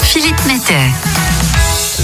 Philippe 0.00 0.46
Mettet. 0.46 0.88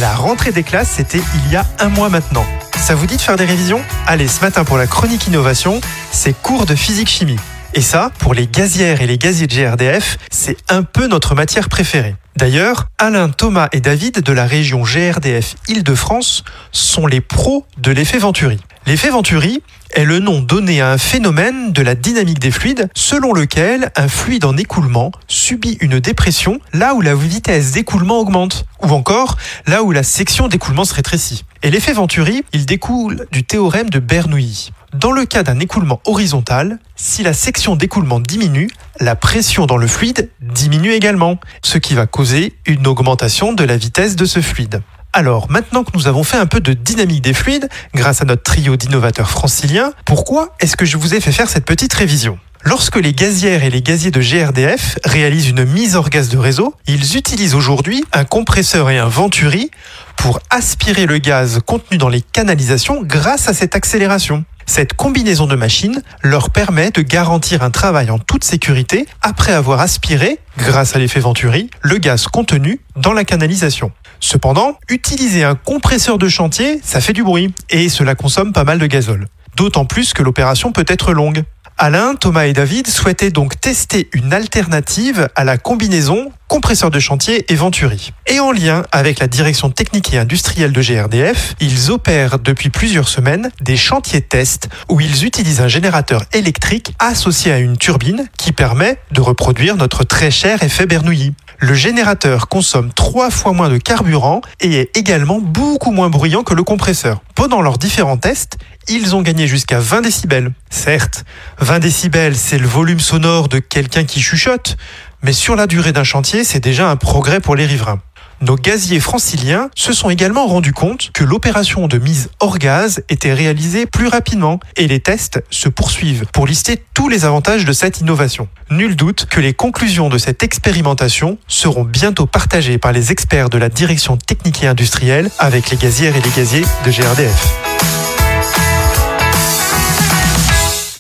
La 0.01 0.15
rentrée 0.15 0.53
des 0.53 0.63
classes, 0.63 0.91
c'était 0.97 1.23
il 1.35 1.51
y 1.51 1.57
a 1.57 1.65
un 1.79 1.89
mois 1.89 2.11
maintenant. 2.11 2.45
Ça 2.77 2.95
vous 2.95 3.07
dit 3.07 3.17
de 3.17 3.23
faire 3.23 3.37
des 3.37 3.47
révisions? 3.47 3.81
Allez, 4.07 4.29
ce 4.29 4.43
matin 4.43 4.65
pour 4.65 4.77
la 4.77 4.87
chronique 4.87 5.27
innovation, 5.29 5.81
c'est 6.13 6.35
cours 6.35 6.67
de 6.67 6.75
physique-chimie. 6.75 7.39
Et 7.73 7.81
ça, 7.81 8.11
pour 8.19 8.35
les 8.35 8.47
gazières 8.47 9.01
et 9.01 9.07
les 9.07 9.17
gaziers 9.17 9.47
de 9.47 9.55
GRDF, 9.55 10.19
c'est 10.31 10.59
un 10.69 10.83
peu 10.83 11.07
notre 11.07 11.35
matière 11.35 11.71
préférée. 11.71 12.17
D'ailleurs, 12.37 12.89
Alain, 12.99 13.31
Thomas 13.31 13.69
et 13.73 13.81
David 13.81 14.21
de 14.21 14.33
la 14.35 14.45
région 14.45 14.83
GRDF 14.83 15.55
Île-de-France 15.69 16.45
sont 16.71 17.07
les 17.07 17.23
pros 17.23 17.65
de 17.79 17.93
l'effet 17.93 18.19
Venturi. 18.19 18.61
L'effet 18.87 19.09
Venturi 19.09 19.63
est 19.91 20.05
le 20.05 20.19
nom 20.19 20.41
donné 20.41 20.81
à 20.81 20.91
un 20.93 20.99
phénomène 20.99 21.73
de 21.73 21.83
la 21.83 21.95
dynamique 21.95 22.39
des 22.39 22.51
fluides 22.51 22.89
selon 22.95 23.33
lequel 23.33 23.91
un 23.97 24.09
fluide 24.09 24.45
en 24.45 24.57
écoulement 24.57 25.13
subit 25.27 25.79
une 25.81 26.01
dépression 26.01 26.61
là 26.73 26.95
où 26.95 27.01
la 27.01 27.15
vitesse 27.15 27.73
d'écoulement 27.73 28.21
augmente 28.21 28.65
ou 28.83 28.89
encore 28.89 29.37
là 29.67 29.83
où 29.83 29.93
la 29.93 30.03
section 30.03 30.49
d'écoulement 30.49 30.85
se 30.85 30.95
rétrécit. 30.95 31.45
Et 31.63 31.71
l'effet 31.71 31.93
Venturi, 31.93 32.45
il 32.53 32.67
découle 32.67 33.27
du 33.33 33.45
théorème 33.45 33.91
de 33.91 33.99
Bernoulli. 33.99 34.71
Dans 34.95 35.13
le 35.13 35.27
cas 35.27 35.43
d'un 35.43 35.61
écoulement 35.61 36.01
horizontal, 36.07 36.79
si 36.97 37.23
la 37.23 37.33
section 37.33 37.77
d'écoulement 37.77 38.21
diminue, 38.21 38.71
la 39.01 39.17
pression 39.17 39.67
dans 39.67 39.77
le 39.77 39.87
fluide 39.87 40.31
diminue 40.41 40.93
également, 40.93 41.39
ce 41.63 41.79
qui 41.79 41.95
va 41.95 42.07
causer 42.07 42.55
une 42.67 42.87
augmentation 42.87 43.53
de 43.53 43.65
la 43.65 43.77
vitesse 43.77 44.17
de 44.17 44.25
ce 44.25 44.41
fluide. 44.41 44.81
Alors, 45.13 45.51
maintenant 45.51 45.85
que 45.85 45.91
nous 45.95 46.07
avons 46.07 46.23
fait 46.23 46.37
un 46.37 46.47
peu 46.47 46.61
de 46.61 46.75
dynamique 46.75 47.23
des 47.23 47.33
fluides, 47.33 47.69
grâce 47.95 48.21
à 48.21 48.25
notre 48.25 48.43
trio 48.43 48.77
d'innovateurs 48.77 49.31
franciliens, 49.31 49.93
pourquoi 50.05 50.55
est-ce 50.61 50.77
que 50.77 50.85
je 50.85 50.97
vous 50.97 51.15
ai 51.15 51.21
fait 51.21 51.33
faire 51.33 51.49
cette 51.49 51.65
petite 51.65 51.93
révision? 51.95 52.39
Lorsque 52.65 52.97
les 52.97 53.13
gazières 53.13 53.63
et 53.63 53.71
les 53.71 53.83
gaziers 53.83 54.11
de 54.11 54.21
GRDF 54.21 54.99
réalisent 55.05 55.49
une 55.49 55.65
mise 55.65 55.95
hors 55.95 56.11
gaz 56.11 56.29
de 56.29 56.39
réseau, 56.39 56.75
ils 56.87 57.17
utilisent 57.17 57.55
aujourd'hui 57.55 58.05
un 58.13 58.25
compresseur 58.25 58.91
et 58.91 58.99
un 58.99 59.07
venturi 59.07 59.71
pour 60.17 60.41
aspirer 60.51 61.07
le 61.07 61.19
gaz 61.19 61.61
contenu 61.65 61.99
dans 61.99 62.09
les 62.09 62.21
canalisations 62.21 63.03
grâce 63.03 63.49
à 63.49 63.55
cette 63.55 63.77
accélération. 63.77 64.45
Cette 64.67 64.93
combinaison 64.93 65.47
de 65.47 65.55
machines 65.55 66.03
leur 66.23 66.51
permet 66.51 66.91
de 66.91 67.01
garantir 67.01 67.63
un 67.63 67.71
travail 67.71 68.11
en 68.11 68.19
toute 68.19 68.45
sécurité 68.45 69.07
après 69.23 69.53
avoir 69.53 69.81
aspiré, 69.81 70.41
grâce 70.59 70.95
à 70.95 70.99
l'effet 70.99 71.21
Venturi, 71.21 71.71
le 71.81 71.97
gaz 71.97 72.27
contenu 72.27 72.81
dans 72.97 73.13
la 73.13 73.25
canalisation. 73.25 73.93
Cependant, 74.21 74.79
utiliser 74.91 75.45
un 75.45 75.55
compresseur 75.55 76.19
de 76.19 76.29
chantier, 76.29 76.81
ça 76.83 77.01
fait 77.01 77.13
du 77.13 77.23
bruit 77.23 77.55
et 77.71 77.89
cela 77.89 78.15
consomme 78.15 78.53
pas 78.53 78.65
mal 78.65 78.79
de 78.79 78.87
gazole. 78.87 79.29
D'autant 79.57 79.87
plus 79.87 80.13
que 80.13 80.23
l'opération 80.23 80.71
peut 80.71 80.85
être 80.87 81.13
longue. 81.13 81.45
Alain, 81.81 82.17
Thomas 82.17 82.47
et 82.47 82.53
David 82.53 82.89
souhaitaient 82.89 83.31
donc 83.31 83.61
tester 83.61 84.09
une 84.13 84.33
alternative 84.33 85.29
à 85.37 85.45
la 85.45 85.59
combinaison 85.59 86.33
compresseur 86.49 86.91
de 86.91 86.99
chantier 86.99 87.53
et 87.53 87.55
Venturi. 87.55 88.13
Et 88.27 88.41
en 88.41 88.51
lien 88.51 88.85
avec 88.91 89.21
la 89.21 89.29
direction 89.29 89.71
technique 89.71 90.13
et 90.13 90.19
industrielle 90.19 90.73
de 90.73 90.81
GRDF, 90.81 91.55
ils 91.61 91.91
opèrent 91.91 92.39
depuis 92.39 92.71
plusieurs 92.71 93.09
semaines 93.09 93.51
des 93.61 93.77
chantiers 93.77 94.23
tests 94.23 94.69
où 94.89 95.01
ils 95.01 95.25
utilisent 95.25 95.61
un 95.61 95.69
générateur 95.69 96.25
électrique 96.33 96.95
associé 96.99 97.53
à 97.53 97.59
une 97.59 97.77
turbine 97.77 98.27
qui 98.39 98.53
permet 98.53 98.99
de 99.13 99.21
reproduire 99.21 99.77
notre 99.77 100.05
très 100.05 100.31
cher 100.31 100.63
effet 100.63 100.87
Bernoulli. 100.87 101.35
Le 101.61 101.75
générateur 101.75 102.49
consomme 102.49 102.93
trois 102.93 103.31
fois 103.31 103.53
moins 103.53 103.69
de 103.69 103.79
carburant 103.79 104.41
et 104.61 104.81
est 104.81 104.97
également 104.97 105.41
beaucoup 105.41 105.91
moins 105.91 106.09
bruyant 106.09 106.45
que 106.45 106.55
le 106.55 106.63
compresseur. 106.63 107.21
Pendant 107.35 107.63
leurs 107.63 107.79
différents 107.79 108.17
tests, 108.17 108.59
ils 108.89 109.15
ont 109.15 109.23
gagné 109.23 109.47
jusqu'à 109.47 109.81
20 109.81 110.03
décibels. 110.03 110.53
Certes, 110.71 111.25
20 111.59 111.81
décibels, 111.81 112.37
c'est 112.37 112.59
le 112.59 112.67
volume 112.67 113.01
sonore 113.01 113.49
de 113.49 113.59
quelqu'un 113.59 114.05
qui 114.05 114.21
chuchote, 114.21 114.77
mais 115.23 115.33
sur 115.33 115.57
la 115.57 115.67
durée 115.67 115.93
d'un 115.93 116.05
chantier, 116.05 116.45
c'est 116.45 116.61
déjà 116.61 116.91
un 116.91 116.97
progrès 116.97 117.41
pour 117.41 117.57
les 117.57 117.67
riverains. 117.67 118.01
Nos 118.41 118.55
gaziers 118.55 119.01
franciliens 119.01 119.69
se 119.75 119.93
sont 119.93 120.11
également 120.11 120.47
rendus 120.47 120.73
compte 120.73 121.11
que 121.13 121.25
l'opération 121.25 121.89
de 121.89 121.99
mise 121.99 122.31
hors 122.39 122.59
gaz 122.59 123.03
était 123.09 123.33
réalisée 123.33 123.85
plus 123.87 124.07
rapidement 124.07 124.61
et 124.77 124.87
les 124.87 125.01
tests 125.01 125.43
se 125.51 125.69
poursuivent 125.69 126.25
pour 126.33 126.47
lister 126.47 126.81
tous 126.95 127.09
les 127.09 127.25
avantages 127.25 127.65
de 127.65 127.73
cette 127.73 128.01
innovation. 128.01 128.47
Nul 128.71 128.95
doute 128.95 129.27
que 129.29 129.41
les 129.41 129.55
conclusions 129.55 130.09
de 130.09 130.19
cette 130.19 130.45
expérimentation 130.45 131.39
seront 131.49 131.85
bientôt 131.85 132.27
partagées 132.27 132.79
par 132.79 132.93
les 132.93 133.11
experts 133.11 133.51
de 133.51 133.59
la 133.59 133.69
direction 133.69 134.17
technique 134.17 134.63
et 134.63 134.69
industrielle 134.69 135.31
avec 135.41 135.71
les 135.71 135.77
gazières 135.77 136.17
et 136.17 136.21
les 136.21 136.31
gaziers 136.31 136.65
de 136.87 136.91
GRDF. 136.93 137.68